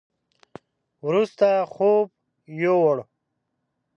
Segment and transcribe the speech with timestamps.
[1.07, 2.07] وروسته خوب
[2.61, 2.97] يوووړ.